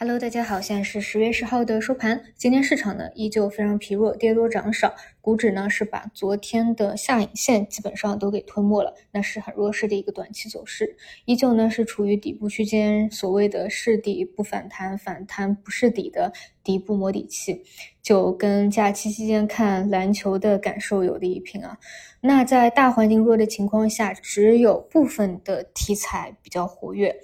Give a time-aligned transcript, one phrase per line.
[0.00, 2.22] Hello，大家好，现在是十月十号的收盘。
[2.36, 17.64] 今天市场呢依旧非常疲弱，跌多涨少，股指呢是把昨天的下影线基本上都给吞没了，那是很弱势的一个短期走势，依旧呢是处于底部区间，所谓的是底不反弹，反弹不是底的底部摸底期，
[18.00, 21.76] 就跟假期期间看篮球的感受有的一拼啊。
[22.20, 27.16] 那在大环境弱的情况下，只有部分的题材比较活跃，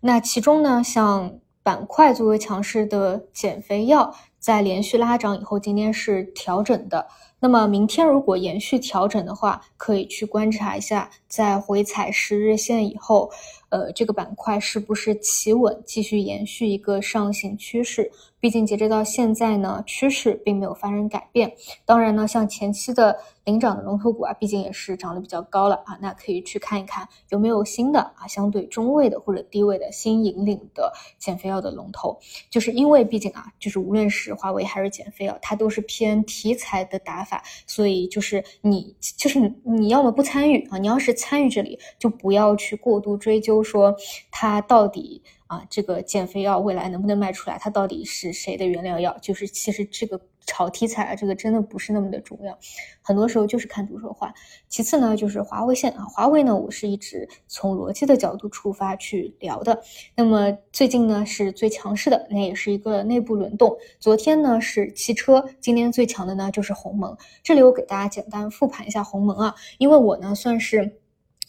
[0.00, 1.38] 那其中呢像。
[1.66, 7.08] 板块作为强势的减肥药，在连续拉涨以后，今天是调整的。
[7.38, 13.30] 那么明天如果延续调整的话，可以去观察一下，在回踩十日线以后，
[13.68, 18.10] 呃，这个板块是不是企稳，继续延续一个上行趋势。
[18.38, 21.52] 毕竟截止到现在呢，趋势并没有发生改变。
[21.84, 32.16] 当然呢，像前期的领涨的龙头股啊，毕竟也是涨得比较高了啊，那可以去看一看有没有新的啊，相对中位的或者低位的新引领的减肥药的龙头。
[32.50, 43.94] 就是因为毕竟啊，就是无论是华为还是减肥药，它都是偏题材的打法，所以就是你就是你要么不参与啊，你要是参与这里，就不要去过度追究说
[44.30, 45.22] 它到底。
[45.48, 47.56] 啊，这个减肥药未来能不能卖出来？
[47.56, 49.16] 它到底是谁的原料药？
[49.22, 52.56] 就是其实这个炒题材啊，这个真的不是那么的重要，
[53.02, 54.32] 很多时候就是看图说话。
[54.68, 59.82] 其次呢，就是华为线啊，华为呢，我是一直从逻辑的角度出发去聊的。
[60.14, 63.76] 那么最近呢是最强势的，那也是一个内部轮动。
[63.98, 67.16] 昨天呢是汽车，今天最强的呢就是鸿蒙。
[67.42, 70.98] 这里我给大家简单复盘一下鸿蒙啊，因为我呢算是。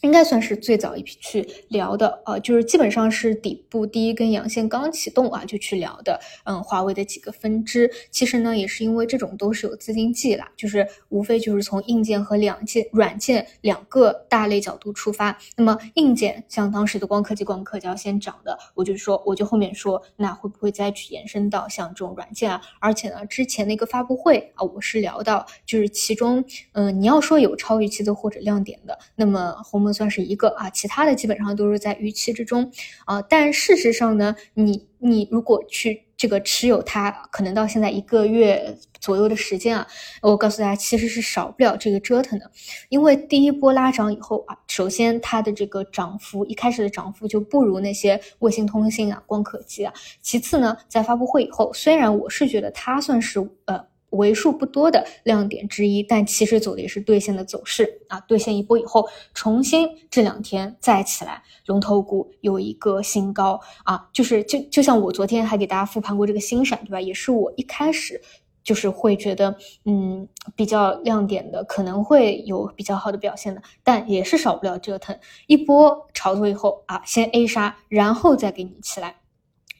[0.02, 15.36] 应该算是最早一批去聊的，呃，就是基本上是底部第一根阳线刚启动啊，就去聊的，嗯，华为的几个分支，其实呢也是因为这种都是有资金记啦，就是无非就是从硬件和两件软件两个大类角度出发。
[15.56, 22.62] 那么硬件像当时的光刻机、光刻胶先涨的，我就说，我就后面说，那会不会再去延伸到像这种软件啊？
[22.80, 32.70] 而且呢，之前那个发布会啊，我是聊到，就是其中，嗯，你要说有超预期的或者亮点的，那么鸿算是一个啊，其他的基本上都是在预期之中
[33.04, 33.22] 啊。
[33.22, 39.86] 但事实上呢，你你如果去这个持有它，可能到现在一个月左右的时间啊，
[40.22, 42.50] 我告诉大家，其实是少不了这个折腾的。
[42.88, 49.92] 因为第一波拉涨以后啊，首先它的这个涨幅一开始的涨幅就不如那些卫星通信啊、光刻机啊。
[50.20, 53.86] 其次呢，在发布会以后，虽然我是觉得它算是呃。
[54.10, 58.18] 为数不多的亮点之一，但其实走的也是兑现的走势啊！
[58.20, 64.08] 兑现一波以后，重新这两天再起来，龙头股有一个新高啊！
[64.12, 67.00] 就是就就像我昨天还给大家复盘过这个新闪，对吧？
[67.00, 68.20] 也是我一开始
[68.64, 70.26] 就是会觉得，嗯，
[70.56, 79.16] 比较亮点的，可能会有比较好的表现的，但也是少不了折腾一波炒作以后啊，先 A 杀，然后再给你起来。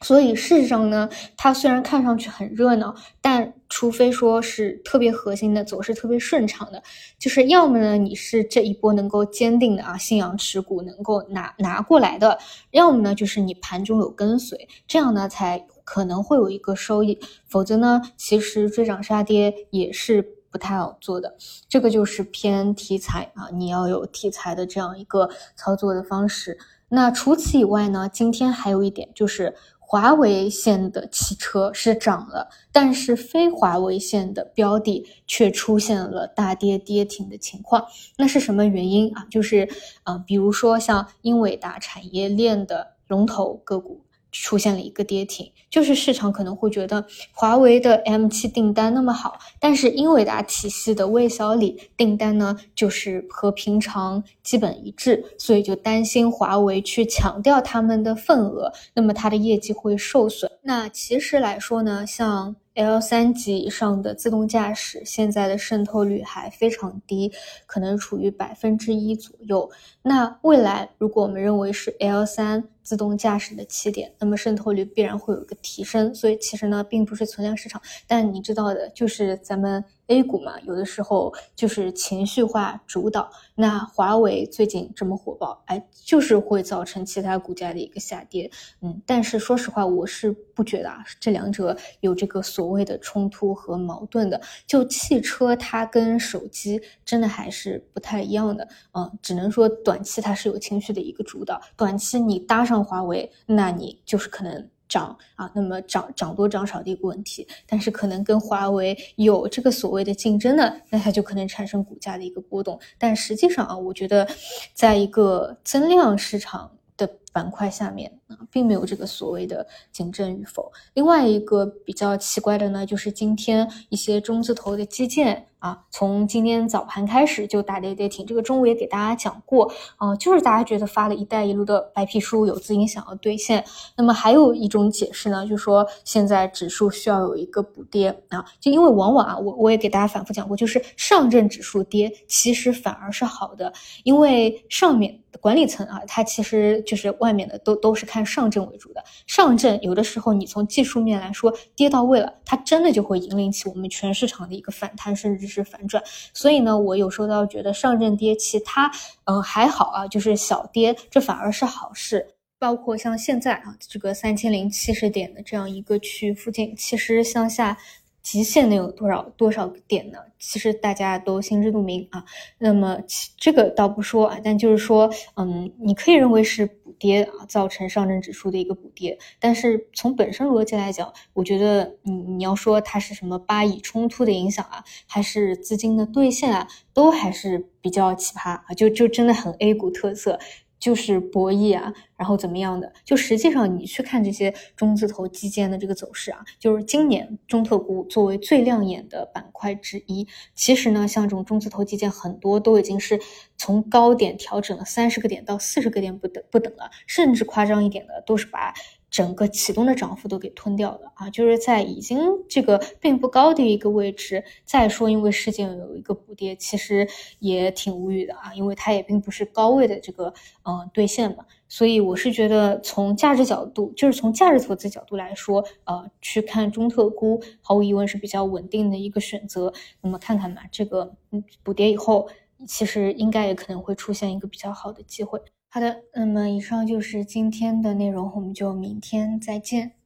[0.01, 6.81] 所以事实上呢，它虽然看上去很热闹，但除非说是特别核心的走势特别顺畅的，
[7.17, 12.39] 就是要么呢你是这一波能够坚定的啊信仰持股能够拿拿过来的，
[12.71, 21.35] 要么呢就是你盘中有跟随，这样呢才可能会有一个收益，否则呢其实追涨杀跌也是不太好做的，
[21.67, 26.57] 这个就是偏题材啊，你要有题材的这样一个操作的方式。
[26.91, 29.53] 那除此以外呢，今天还有一点就是。
[29.91, 37.83] 华为线的汽车是涨了，但是非华为线的标的却出现了大跌跌停的情况。
[38.15, 39.25] 那是什么原因啊？
[39.31, 39.67] 就是，
[40.03, 43.99] 呃，比如说像英伟达产业链的龙头个股。
[44.31, 60.49] 出现了一个跌停，就是市场可能会觉得华为的 M7 订单那么好，但是英伟达体系的魏小李订单呢，就是和平常基本一致，所以就担心华为去抢掉他们的份额，那么它的业绩会受损。
[60.61, 62.55] 那其实来说呢，像。
[62.75, 67.29] L 三级以上的自动驾驶现在的渗透率还非常低，
[67.65, 69.69] 可能处于百分之一左右。
[70.01, 76.15] 那未来如果我们认为是 L 三自动驾驶的起点，那么渗透率必然会有一个提升。
[76.15, 79.85] 所以其实呢，并不是存量市场，但你知道的，就是咱们。
[80.09, 83.29] A 股嘛，有的时候就是情绪化主导。
[83.53, 88.49] 那华为最近这么火爆，哎，就是会造成其他股价的一个下跌。
[88.81, 94.41] 嗯，但是说实话，我是不觉得啊，这两者有这个所谓的冲突和矛盾的。
[94.65, 98.67] 就汽车，它跟手机真的还是不太一样的。
[98.93, 101.61] 嗯，只能说短期它是有情绪的一个主导。
[101.77, 104.69] 短期你搭上华为，那你就是可能。
[104.89, 112.79] 涨啊，那么涨涨多涨少的一个问题，但是可能跟华为有这个所谓的竞争呢，那它就可能产生股价的一个波动。
[112.97, 114.27] 但实际上啊，我觉得
[114.73, 120.71] 在一个增量市场的板块下面，啊，并没有这个所谓的紧振与否。
[120.93, 125.45] 另外一个比较奇怪的呢，就是今天一些中字头的基建。
[125.59, 133.65] 啊，从今天早盘开始就大跌跌停，这个中午也给大家讲过，啊，就是大家觉得发了一带一路的白皮书有资金想要兑现，
[133.97, 143.73] 那么还有一种解释呢，就是说现在指数需要有一个补跌啊，就因为往往啊，我我也给大家反复讲过，就是上证指数跌其实反而是好的，
[144.05, 145.19] 因为上面。
[145.41, 149.03] 管理层啊，它其实就是外面的都都是看上证为主的。
[149.27, 156.03] 上证有的时候你从技术面来说跌到位了，它真的就会引领起我们全市场的一个反弹，甚至是反转。
[156.33, 158.91] 所以呢，我有时候倒觉得上证跌，其他
[159.25, 162.35] 嗯还好啊，就是小跌，这反而是好事。
[162.57, 167.77] 包括像现在啊，这个三千零七十点的这样一个区域附近，其实向下。
[168.21, 170.19] 极限能有多少多少点呢？
[170.37, 172.23] 其实大家都心知肚明啊。
[172.59, 172.99] 那么
[173.37, 176.67] 这个倒不说啊，但就是说，嗯，你可以认为是
[176.99, 179.17] 跌啊，造成上证指数的一个补跌。
[179.39, 190.37] 但是从本身逻辑来讲，我觉得你你要说它是什么巴以冲突的影响啊，还是资金的兑现啊，都还是比较奇葩啊，就就真的很 A 股特色。
[190.79, 192.91] 就是博弈啊，然后怎么样的？
[193.03, 203.19] 就实际上你去看这些中字头基建的这个走势啊，就是今年中特估作为最亮眼的板块之一，其实呢，像这种中字头基建很多都已经是
[203.57, 208.73] 从高点调整了三十个点到四十个点不等不等了，甚至夸张一点的都是把。
[209.09, 211.29] 整个启动的涨幅都给吞掉了啊！
[211.29, 217.07] 就是在已经这个并不高的一个位置，再说因为事件有一个补跌，其实
[217.39, 218.53] 也挺无语的啊！
[218.53, 220.33] 因为它也并不是高位的这个
[220.63, 229.73] 嗯兑现嘛，所以我是觉得从价值角度，就是从价值投资角度来说，呃，去看中特估，毫无疑问是比较稳定的一个选择。
[230.01, 232.29] 那么看看吧，这个嗯补跌以后，
[232.67, 235.41] 其实应该也可能会出现一个比较好的机会。
[235.71, 239.98] 好的，那么以上就是今天的内容，我们就明天再见。